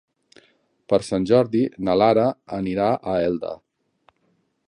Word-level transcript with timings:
Per 0.93 0.99
Sant 1.07 1.27
Jordi 1.31 1.61
na 1.89 1.95
Lara 2.03 2.25
anirà 2.59 2.87
a 3.13 3.17
Elda. 3.29 3.55